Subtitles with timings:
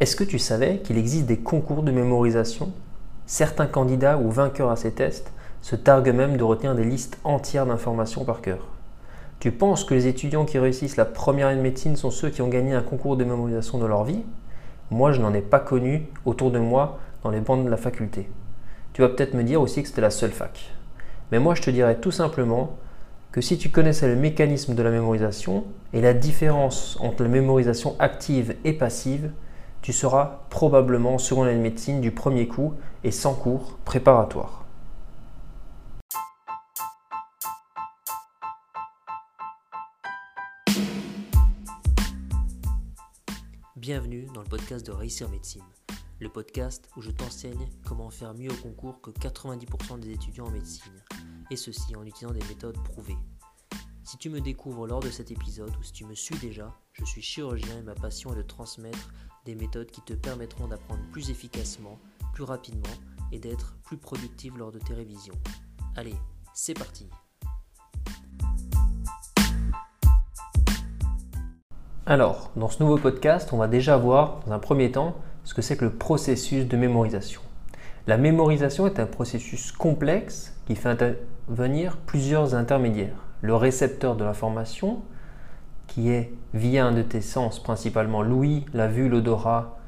[0.00, 2.70] Est-ce que tu savais qu'il existe des concours de mémorisation?
[3.26, 7.66] Certains candidats ou vainqueurs à ces tests se targuent même de retenir des listes entières
[7.66, 8.68] d'informations par cœur.
[9.40, 12.42] Tu penses que les étudiants qui réussissent la première année de médecine sont ceux qui
[12.42, 14.22] ont gagné un concours de mémorisation dans leur vie?
[14.92, 18.28] Moi, je n'en ai pas connu autour de moi dans les bandes de la faculté.
[18.92, 20.70] Tu vas peut-être me dire aussi que c'était la seule fac.
[21.32, 22.76] Mais moi, je te dirais tout simplement
[23.32, 27.96] que si tu connaissais le mécanisme de la mémorisation et la différence entre la mémorisation
[27.98, 29.32] active et passive,
[29.82, 34.64] tu seras probablement selon la médecine du premier coup et sans cours préparatoire.
[43.76, 45.62] Bienvenue dans le podcast de Réussir Médecine,
[46.20, 50.50] le podcast où je t'enseigne comment faire mieux au concours que 90% des étudiants en
[50.50, 50.92] médecine,
[51.50, 53.16] et ceci en utilisant des méthodes prouvées.
[54.04, 57.04] Si tu me découvres lors de cet épisode ou si tu me suis déjà, je
[57.04, 59.10] suis chirurgien et ma passion est de transmettre
[59.44, 61.98] des méthodes qui te permettront d'apprendre plus efficacement,
[62.34, 62.94] plus rapidement
[63.32, 65.34] et d'être plus productif lors de tes révisions.
[65.96, 66.14] Allez,
[66.54, 67.08] c'est parti
[72.06, 75.14] Alors, dans ce nouveau podcast, on va déjà voir dans un premier temps
[75.44, 77.42] ce que c'est que le processus de mémorisation.
[78.06, 83.26] La mémorisation est un processus complexe qui fait intervenir plusieurs intermédiaires.
[83.42, 85.02] Le récepteur de l'information,
[85.88, 89.78] qui est via un de tes sens, principalement l'ouïe, la vue, l'odorat,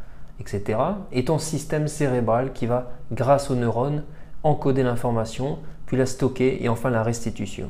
[0.41, 0.79] etc.,
[1.13, 4.03] et ton système cérébral qui va, grâce aux neurones,
[4.43, 7.69] encoder l'information, puis la stocker et enfin la restitution.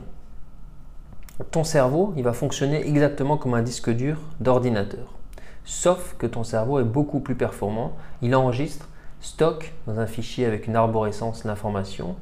[1.50, 5.15] Ton cerveau, il va fonctionner exactement comme un disque dur d'ordinateur.
[5.65, 7.97] Sauf que ton cerveau est beaucoup plus performant.
[8.22, 8.89] Il enregistre,
[9.20, 12.17] stocke dans un fichier avec une arborescence l'information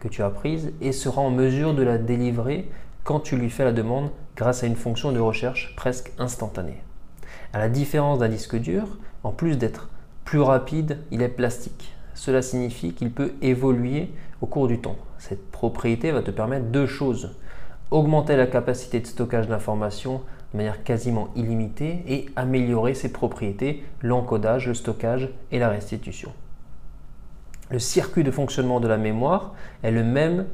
[0.00, 2.70] que tu as prise et sera en mesure de la délivrer
[3.04, 6.82] quand tu lui fais la demande grâce à une fonction de recherche presque instantanée.
[7.52, 9.88] À la différence d'un disque dur, en plus d'être
[10.24, 11.94] plus rapide, il est plastique.
[12.14, 14.96] Cela signifie qu'il peut évoluer au cours du temps.
[15.18, 17.36] Cette propriété va te permettre deux choses.
[17.90, 20.22] Augmenter la capacité de stockage d'informations
[20.52, 26.32] de manière quasiment illimitée et améliorer ses propriétés, l'encodage, le stockage et la restitution.
[27.70, 30.46] Le circuit de fonctionnement de la mémoire est le même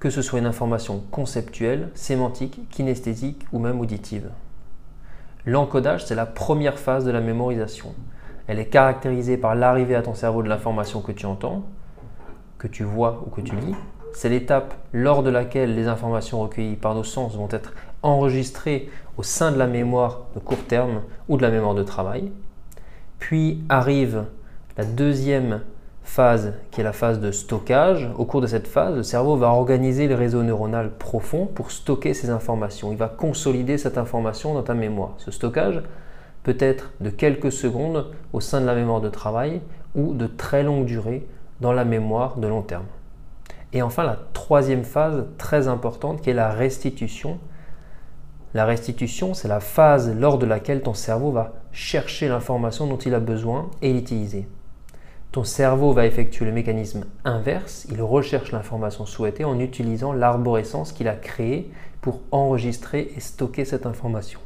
[0.00, 4.30] que ce soit une information conceptuelle, sémantique, kinesthésique ou même auditive.
[5.46, 7.94] L'encodage, c'est la première phase de la mémorisation.
[8.46, 11.64] Elle est caractérisée par l'arrivée à ton cerveau de l'information que tu entends,
[12.58, 13.74] que tu vois ou que tu lis.
[14.12, 19.22] C'est l'étape lors de laquelle les informations recueillies par nos sens vont être enregistrées au
[19.22, 22.30] sein de la mémoire de court terme ou de la mémoire de travail.
[23.18, 24.24] Puis arrive
[24.76, 25.60] la deuxième
[26.06, 28.08] phase qui est la phase de stockage.
[28.16, 32.14] Au cours de cette phase, le cerveau va organiser le réseau neuronal profond pour stocker
[32.14, 32.92] ces informations.
[32.92, 35.14] Il va consolider cette information dans ta mémoire.
[35.18, 35.82] Ce stockage
[36.42, 39.60] peut être de quelques secondes au sein de la mémoire de travail
[39.94, 41.26] ou de très longue durée
[41.60, 42.86] dans la mémoire de long terme.
[43.72, 47.38] Et enfin, la troisième phase très importante qui est la restitution.
[48.54, 53.12] La restitution, c'est la phase lors de laquelle ton cerveau va chercher l'information dont il
[53.12, 54.46] a besoin et l'utiliser.
[55.36, 61.08] Ton cerveau va effectuer le mécanisme inverse, il recherche l'information souhaitée en utilisant l'arborescence qu'il
[61.08, 61.70] a créée
[62.00, 64.40] pour enregistrer et stocker cette information.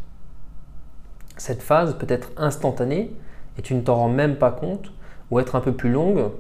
[1.37, 3.15] Cette phase peut être instantanée
[3.57, 4.91] et tu ne t'en rends même pas compte,
[5.31, 6.33] ou être un peu plus longue,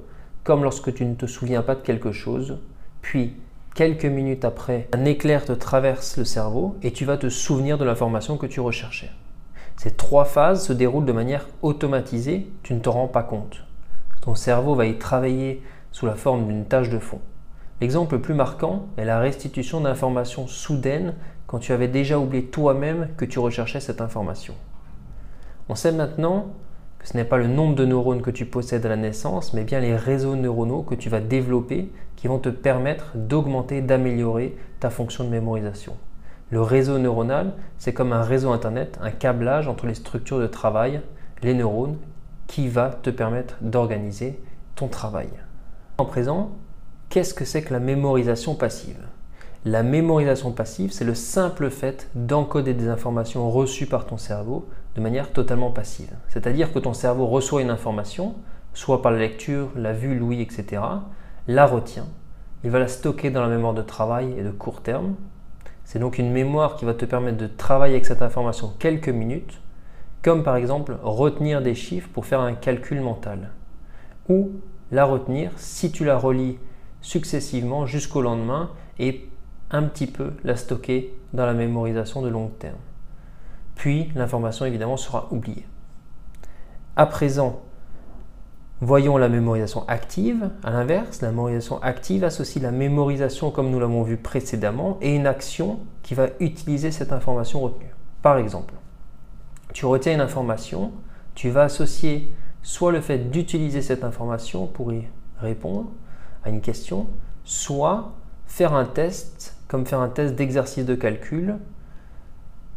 [0.43, 2.59] comme lorsque tu ne te souviens pas de quelque chose,
[3.03, 3.37] puis
[3.77, 7.85] quelques minutes après, un éclair te traverse le cerveau et tu vas te souvenir de
[7.85, 9.13] l'information que tu recherchais.
[9.77, 13.63] Ces trois phases se déroulent de manière automatisée, tu ne te rends pas compte
[14.21, 17.21] ton cerveau va y travailler sous la forme d'une tâche de fond.
[17.81, 21.15] L'exemple le plus marquant est la restitution d'informations soudaines
[21.47, 24.55] quand tu avais déjà oublié toi-même que tu recherchais cette information.
[25.69, 26.49] On sait maintenant
[26.99, 29.65] que ce n'est pas le nombre de neurones que tu possèdes à la naissance, mais
[29.65, 34.91] bien les réseaux neuronaux que tu vas développer qui vont te permettre d'augmenter, d'améliorer ta
[34.91, 35.97] fonction de mémorisation.
[36.51, 41.01] Le réseau neuronal, c'est comme un réseau Internet, un câblage entre les structures de travail,
[41.43, 41.97] les neurones
[42.51, 44.43] qui va te permettre d'organiser
[44.75, 45.29] ton travail.
[45.99, 46.51] En présent,
[47.09, 48.99] qu'est-ce que c'est que la mémorisation passive?
[49.65, 55.01] La mémorisation passive, c'est le simple fait d'encoder des informations reçues par ton cerveau de
[55.01, 56.13] manière totalement passive.
[56.27, 58.35] C'est-à-dire que ton cerveau reçoit une information,
[58.75, 60.83] soit par la lecture, la vue, l'ouïe, etc.,
[61.47, 62.09] la retient,
[62.65, 65.15] il va la stocker dans la mémoire de travail et de court terme.
[65.85, 69.61] C'est donc une mémoire qui va te permettre de travailler avec cette information quelques minutes
[70.23, 73.51] comme par exemple retenir des chiffres pour faire un calcul mental,
[74.29, 74.51] ou
[74.91, 76.59] la retenir si tu la relis
[77.01, 79.29] successivement jusqu'au lendemain et
[79.71, 82.77] un petit peu la stocker dans la mémorisation de long terme.
[83.77, 85.67] Puis l'information évidemment sera oubliée.
[86.97, 87.63] À présent,
[88.83, 90.49] Voyons la mémorisation active.
[90.65, 95.27] À l'inverse, la mémorisation active associe la mémorisation, comme nous l'avons vu précédemment, et une
[95.27, 97.95] action qui va utiliser cette information retenue.
[98.23, 98.73] Par exemple,
[99.73, 100.93] tu retiens une information,
[101.35, 102.33] tu vas associer
[102.63, 105.05] soit le fait d'utiliser cette information pour y
[105.39, 105.91] répondre
[106.45, 107.07] à une question,
[107.45, 108.13] soit
[108.47, 111.57] faire un test, comme faire un test d'exercice de calcul,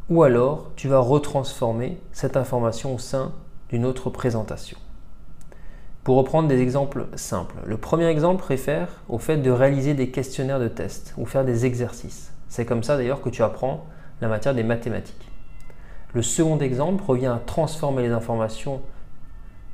[0.09, 3.33] ou alors tu vas retransformer cette information au sein
[3.69, 4.77] d'une autre présentation.
[6.03, 10.59] Pour reprendre des exemples simples, le premier exemple réfère au fait de réaliser des questionnaires
[10.59, 12.33] de test ou faire des exercices.
[12.49, 13.85] C'est comme ça d'ailleurs que tu apprends
[14.19, 15.32] la matière des mathématiques.
[16.13, 18.81] Le second exemple revient à transformer les informations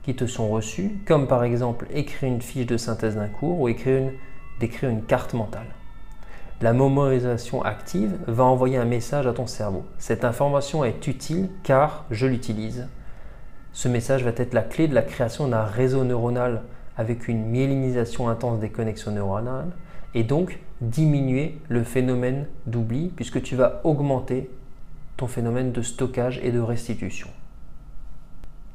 [0.04, 3.68] qui te sont reçues, comme par exemple écrire une fiche de synthèse d'un cours ou
[3.68, 4.12] écrire
[4.60, 5.68] décrire une carte mentale.
[6.62, 9.86] La mémorisation active va envoyer un message à ton cerveau.
[9.98, 12.88] Cette information est utile car je l'utilise
[13.72, 16.64] ce message va être la clé de la création d'un réseau neuronal
[16.98, 19.70] avec une myélinisation intense des connexions neuronales
[20.14, 24.50] et donc diminuer le phénomène d'oubli puisque tu vas augmenter
[25.28, 27.28] phénomène de stockage et de restitution.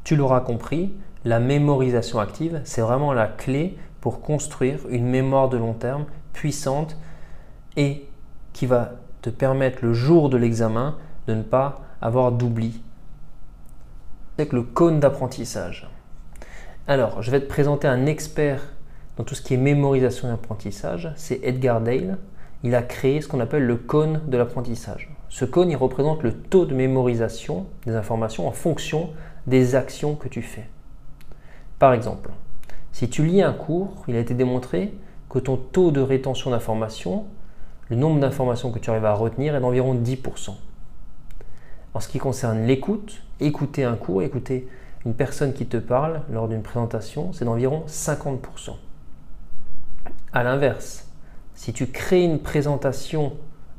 [0.04, 0.94] Tu l'auras compris,
[1.24, 6.96] la mémorisation active, c'est vraiment la clé pour construire une mémoire de long terme puissante
[7.76, 8.06] et
[8.52, 8.92] qui va
[9.22, 10.96] te permettre le jour de l'examen
[11.26, 12.82] de ne pas avoir d'oubli
[14.36, 15.88] c'est le cône d'apprentissage.
[16.88, 18.60] Alors, je vais te présenter un expert
[19.16, 21.12] dans tout ce qui est mémorisation et apprentissage.
[21.16, 22.18] C'est Edgar Dale.
[22.64, 25.13] Il a créé ce qu'on appelle le cône de l'apprentissage.
[25.34, 29.10] Ce cône, il représente le taux de mémorisation des informations en fonction
[29.48, 30.68] des actions que tu fais.
[31.80, 32.30] Par exemple,
[32.92, 34.94] si tu lis un cours, il a été démontré
[35.28, 37.24] que ton taux de rétention d'informations,
[37.88, 40.54] le nombre d'informations que tu arrives à retenir est d'environ 10%.
[41.94, 44.68] En ce qui concerne l'écoute, écouter un cours, écouter
[45.04, 48.76] une personne qui te parle lors d'une présentation, c'est d'environ 50%.
[50.32, 51.08] A l'inverse,
[51.56, 53.32] si tu crées une présentation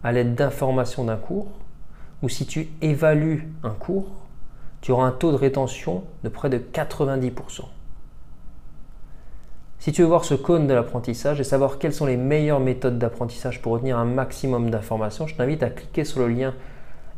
[0.04, 1.48] à l'aide d'informations d'un cours,
[2.22, 4.08] ou si tu évalues un cours,
[4.82, 7.62] tu auras un taux de rétention de près de 90%.
[9.80, 12.98] Si tu veux voir ce cône de l'apprentissage et savoir quelles sont les meilleures méthodes
[12.98, 16.54] d'apprentissage pour retenir un maximum d'informations, je t'invite à cliquer sur le lien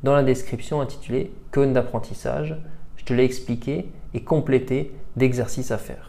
[0.03, 2.55] dans la description intitulée Cône d'apprentissage.
[2.97, 6.06] Je te l'ai expliqué et complété d'exercices à faire.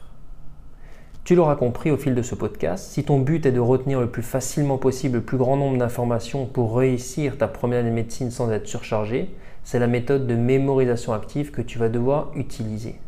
[1.29, 4.09] Tu l'auras compris au fil de ce podcast, si ton but est de retenir le
[4.09, 8.31] plus facilement possible le plus grand nombre d'informations pour réussir ta première année de médecine
[8.31, 12.99] sans être surchargé, c'est la méthode de mémorisation active que tu vas devoir utiliser.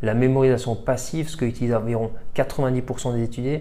[0.00, 3.60] La mémorisation passive, ce que utilisent environ 90% des étudiants,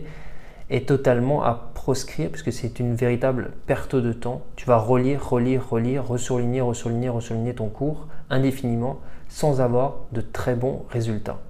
[0.70, 4.44] est totalement à proscrire puisque c'est une véritable perte de temps.
[4.56, 10.56] Tu vas relire, relire, relire, ressurligner, ressurligner, ressurligner ton cours indéfiniment sans avoir de très
[10.56, 11.42] bons résultats.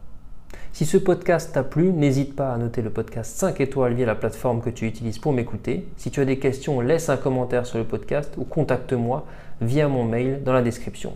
[0.73, 4.15] Si ce podcast t'a plu, n'hésite pas à noter le podcast 5 étoiles via la
[4.15, 5.87] plateforme que tu utilises pour m'écouter.
[5.97, 9.23] Si tu as des questions, laisse un commentaire sur le podcast ou contacte-moi
[9.61, 11.13] via mon mail dans la description.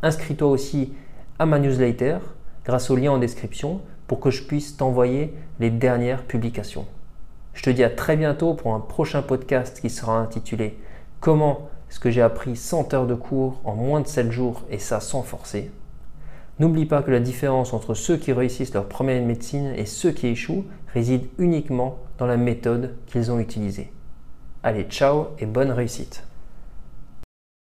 [0.00, 0.94] Inscris-toi aussi
[1.38, 2.20] à ma newsletter
[2.64, 6.86] grâce au lien en description pour que je puisse t'envoyer les dernières publications.
[7.52, 10.78] Je te dis à très bientôt pour un prochain podcast qui sera intitulé
[11.20, 14.78] Comment est-ce que j'ai appris 100 heures de cours en moins de 7 jours et
[14.78, 15.70] ça sans forcer?
[16.58, 20.28] N'oublie pas que la différence entre ceux qui réussissent leur première médecine et ceux qui
[20.28, 20.64] échouent
[20.94, 23.92] réside uniquement dans la méthode qu'ils ont utilisée.
[24.62, 26.24] Allez, ciao et bonne réussite